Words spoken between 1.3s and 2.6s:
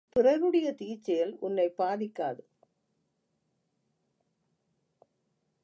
உன்னைப் பாதிக்காது.